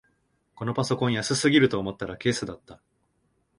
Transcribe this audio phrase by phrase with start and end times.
[0.55, 2.81] このパソコン安すぎると思ったらケースだった